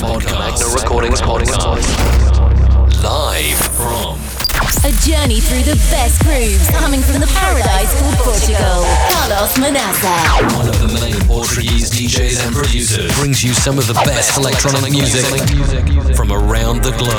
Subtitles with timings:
[0.00, 0.40] Recordings Podcast.
[0.40, 3.04] Magna Recordings Podcast.
[3.04, 4.16] Live from
[4.80, 8.80] a journey through the best grooves coming from the paradise called Portugal.
[9.12, 10.08] Carlos Manaça.
[10.56, 14.90] One of the main Portuguese DJs and producers brings you some of the best electronic
[14.90, 15.20] music
[16.16, 17.12] from around the globe.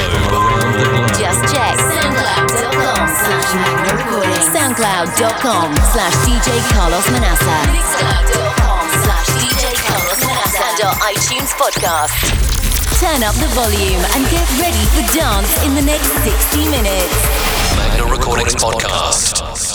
[1.21, 4.49] Just check soundcloud.com slash Magna Recordings.
[4.57, 7.53] Soundcloud.com slash DJ Carlos Manaça.
[7.77, 10.66] Mixcloud.com slash DJ Carlos Manaça.
[10.66, 12.60] And our iTunes podcast.
[13.01, 17.75] Turn up the volume and get ready for dance in the next 60 minutes.
[17.75, 19.70] Magna Recordings Podcast.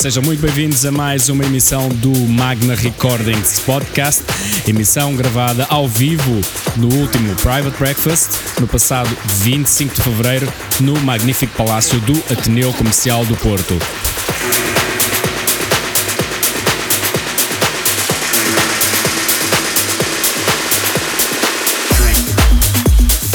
[0.00, 4.24] Sejam muito bem-vindos a mais uma emissão do Magna Recordings Podcast,
[4.66, 6.40] emissão gravada ao vivo
[6.78, 10.50] no último Private Breakfast, no passado 25 de fevereiro,
[10.80, 13.78] no magnífico palácio do Ateneu Comercial do Porto.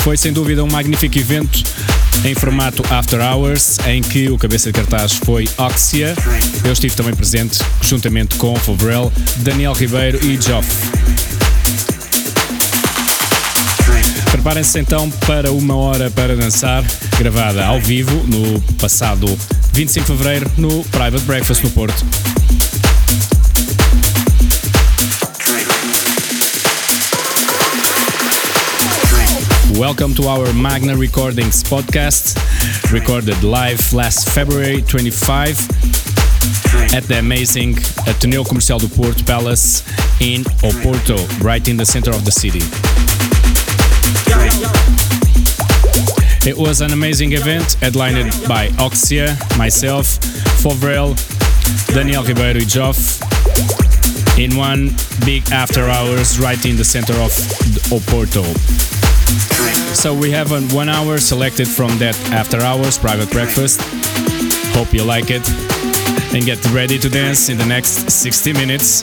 [0.04, 1.64] Foi sem dúvida um magnífico evento
[2.24, 6.16] em formato After Hours, em que o cabeça de cartaz foi Oxia.
[6.64, 10.68] Eu estive também presente, juntamente com Fovrel, Daniel Ribeiro e Joff.
[14.32, 16.84] Preparem-se então para uma hora para dançar,
[17.18, 19.26] gravada ao vivo no passado
[19.74, 22.06] 25 de fevereiro no Private Breakfast no Porto.
[29.78, 32.38] Welcome to our Magna Recordings podcast,
[32.94, 35.60] recorded live last February 25
[36.94, 39.82] at the amazing uh, Ateneu Comercial do Porto Palace
[40.22, 42.60] in Oporto, right in the center of the city.
[46.50, 50.08] It was an amazing event headlined by Oxia, myself,
[50.64, 51.18] Fovrel,
[51.94, 53.20] Daniel Ribeiro e Joff
[54.40, 57.32] in one big after hours right in the center of
[57.92, 58.95] Oporto.
[59.96, 63.82] So we have a one hour selected from that after hours private breakfast.
[64.76, 65.48] Hope you like it
[66.34, 69.02] and get ready to dance in the next 60 minutes.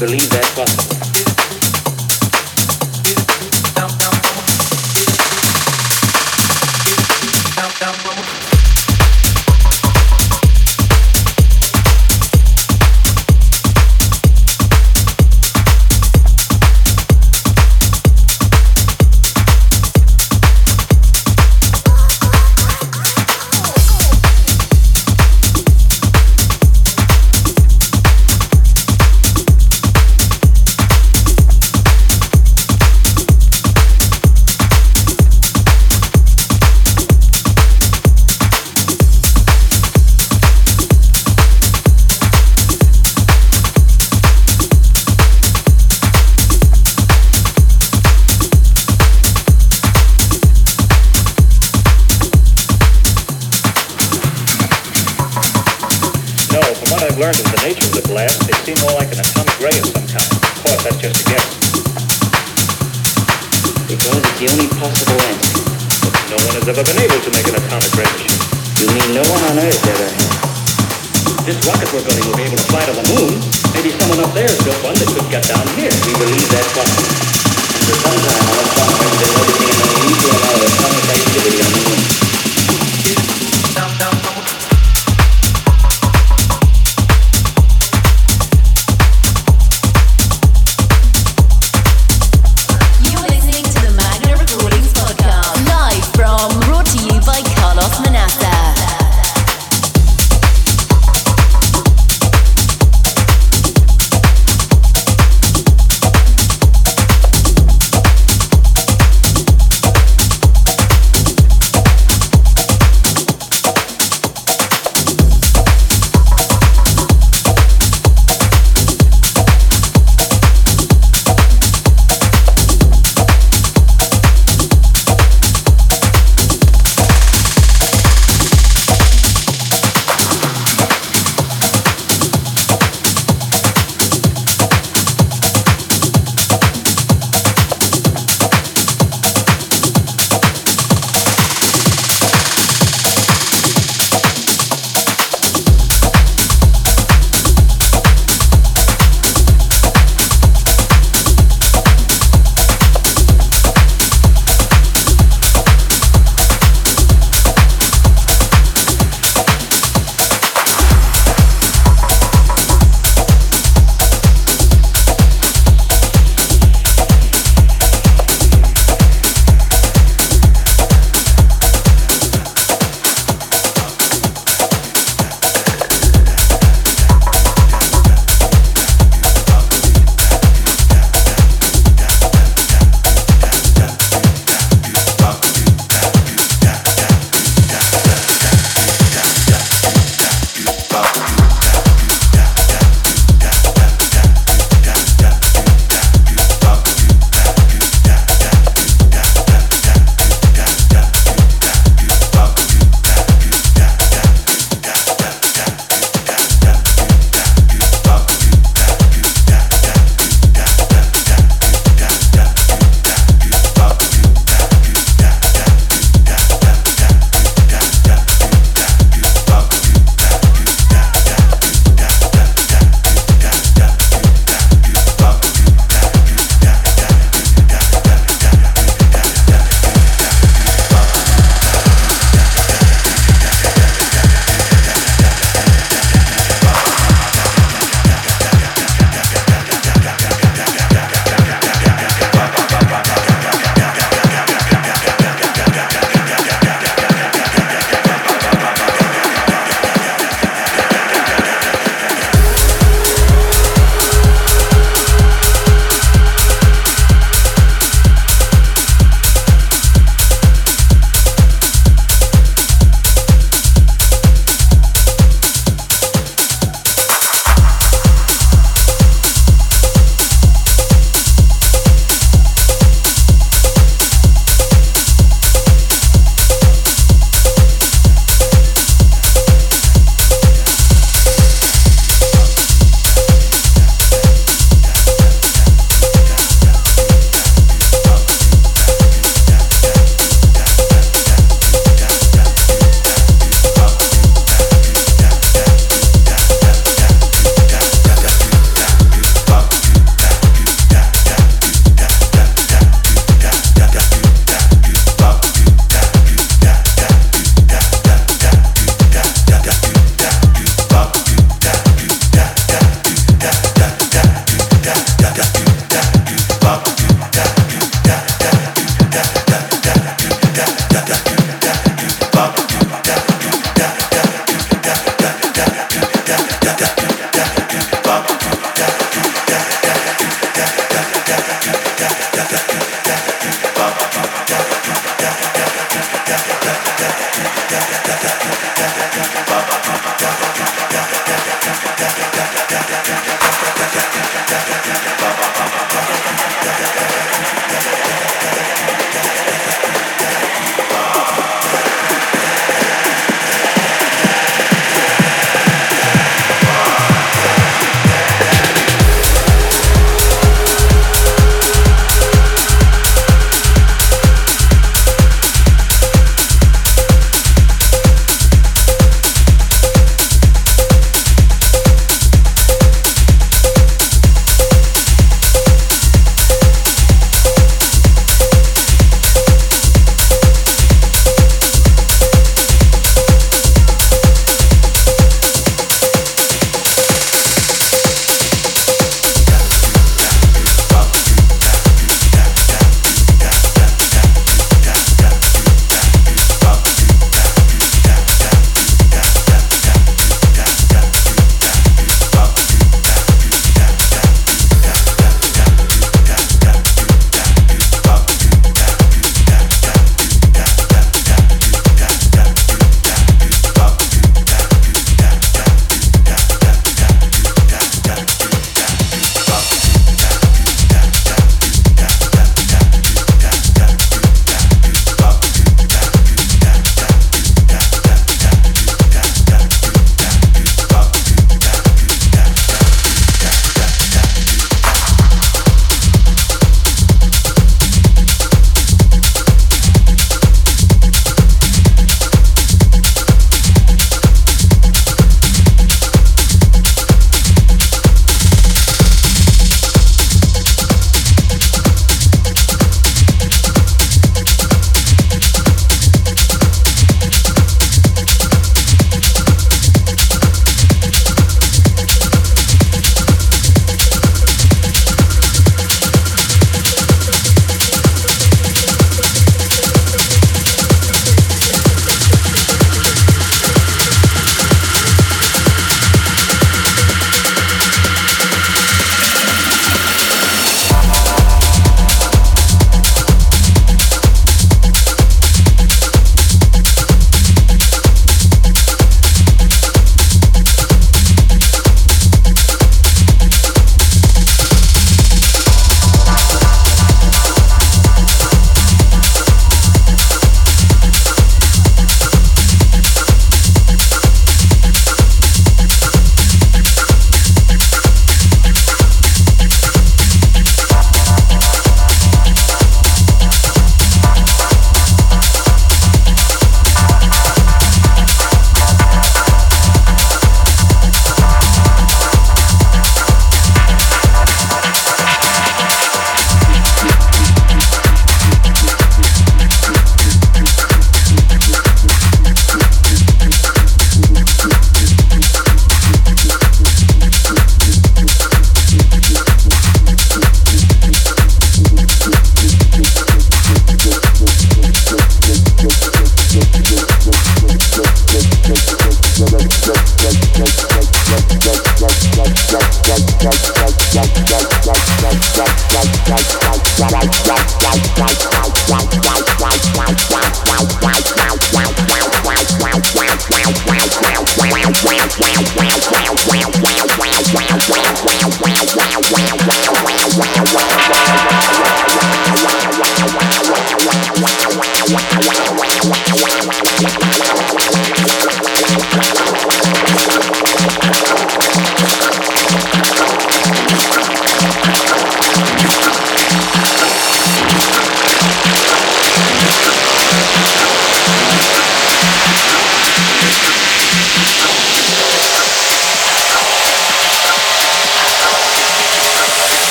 [0.00, 0.39] Believe that's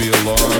[0.00, 0.59] be alarmed.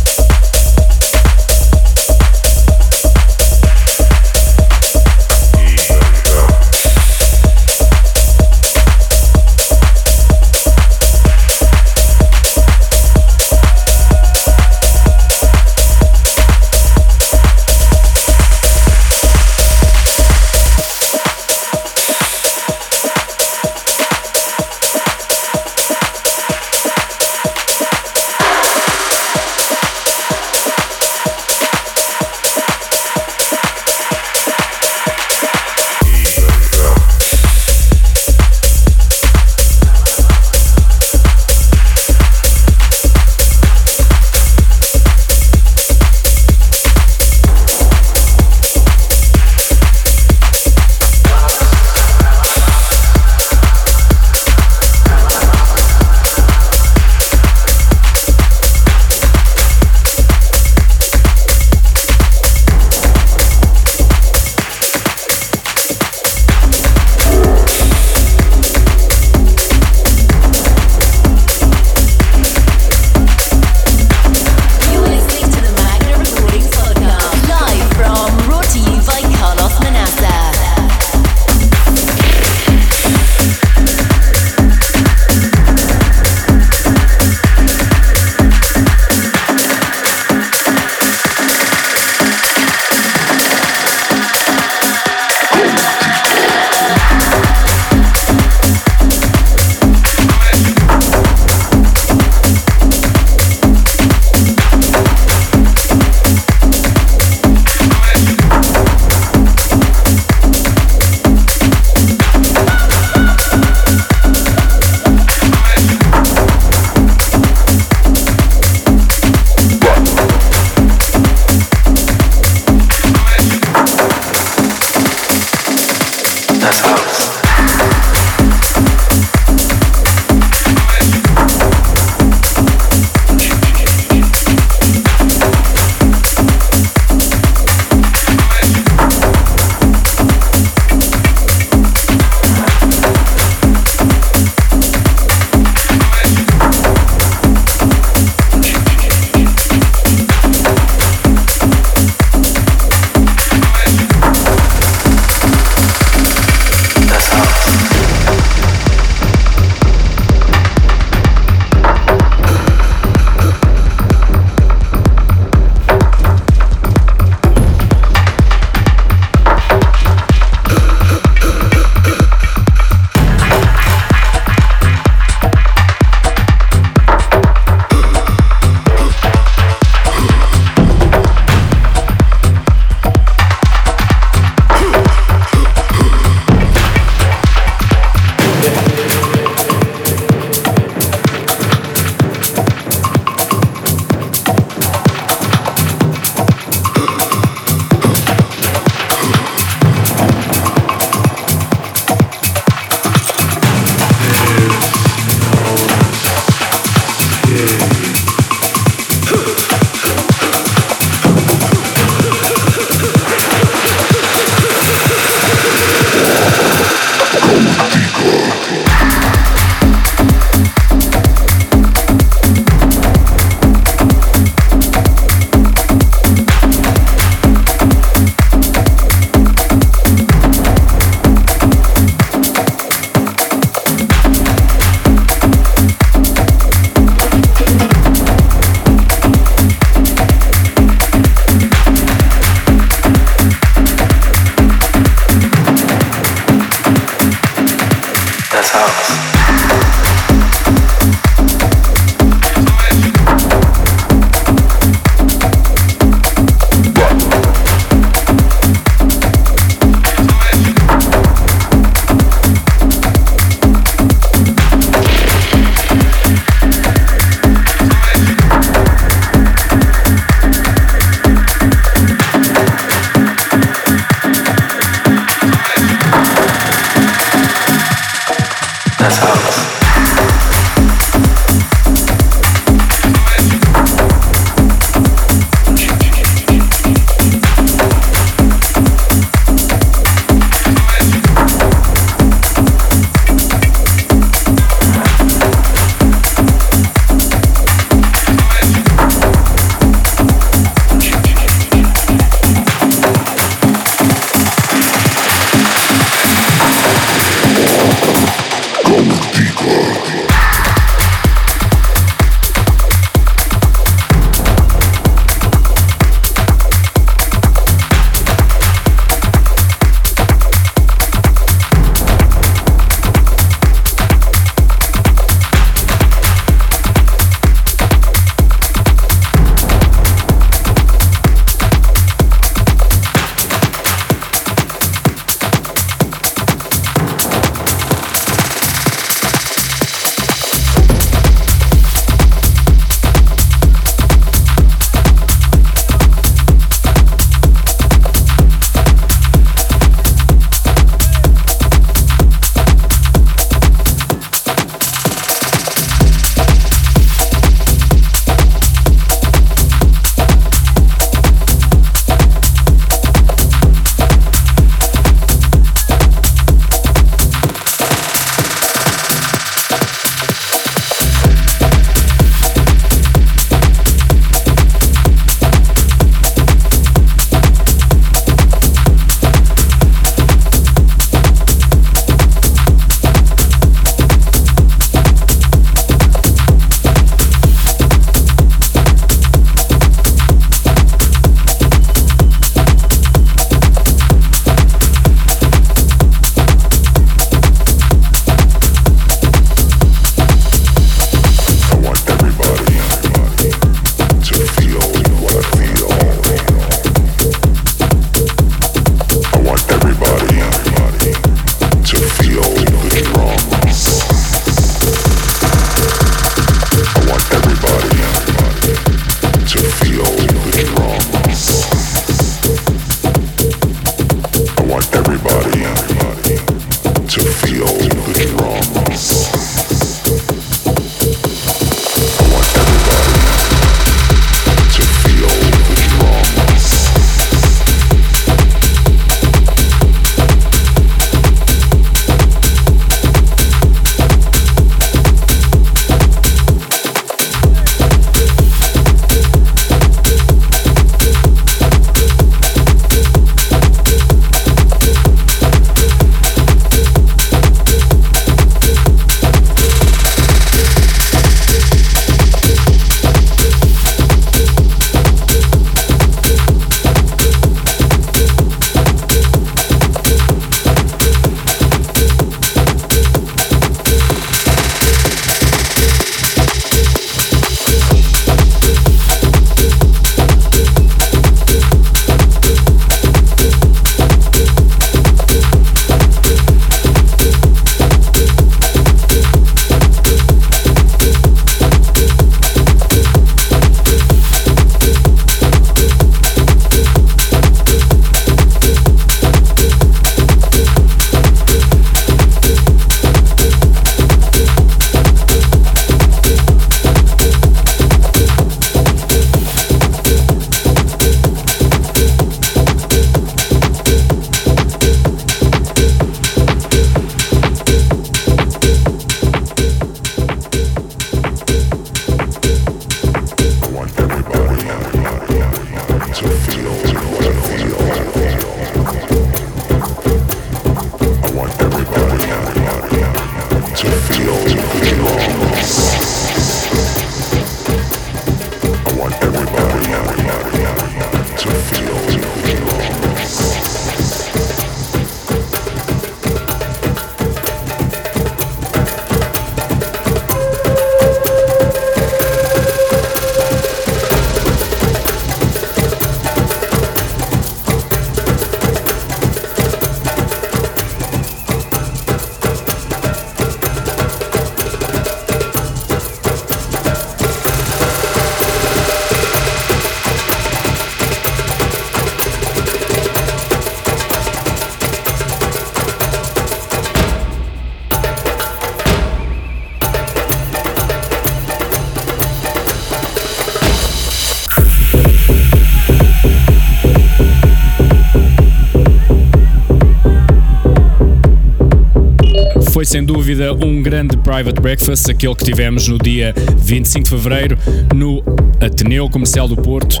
[593.12, 597.58] Dúvida um grande private breakfast, aquele que tivemos no dia 25 de fevereiro
[597.92, 598.22] no
[598.60, 600.00] Ateneu Comercial do Porto,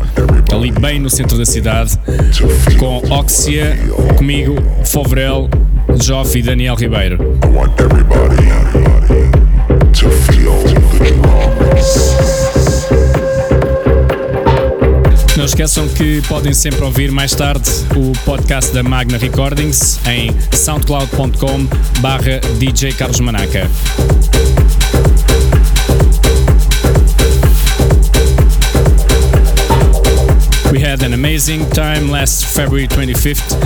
[0.52, 1.98] ali bem no centro da cidade,
[2.78, 3.76] com Oxia,
[4.16, 4.54] comigo,
[4.84, 5.50] Fovrel,
[6.00, 7.18] Joff e Daniel Ribeiro.
[15.40, 17.64] Não esqueçam que podem sempre ouvir mais tarde
[17.96, 21.66] o podcast da Magna Recordings em soundcloud.com
[22.00, 23.66] barra DJ Carlos Manaca.
[30.70, 33.56] We had an amazing time last February 25th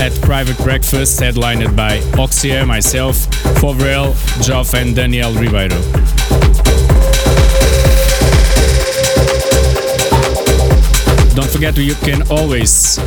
[0.00, 3.28] at Private Breakfast, headlined by Oxia, myself,
[3.60, 6.07] Fovrel, Joff, and Daniel Ribeiro.
[11.48, 12.98] Don't forget you can always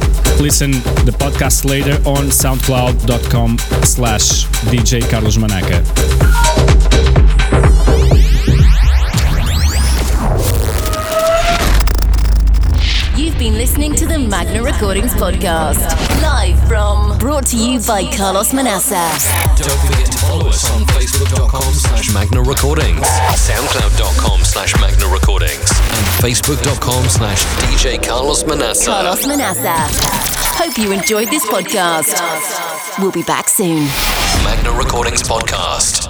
[0.41, 0.71] listen
[1.05, 5.83] the podcast later on soundcloud.com slash DJ Carlos Manaca.
[14.82, 15.77] Recordings podcast,
[16.23, 18.97] live from, brought to you by Carlos Manaça.
[19.55, 23.05] Don't forget to follow us on facebook.com slash Magna Recordings,
[23.38, 28.88] soundcloud.com slash Magna Recordings, and facebook.com slash DJ Carlos Manaça.
[28.88, 29.75] Carlos Manaça.
[30.57, 32.17] Hope you enjoyed this podcast.
[32.97, 33.86] We'll be back soon.
[34.43, 36.01] Magna Recordings Podcast.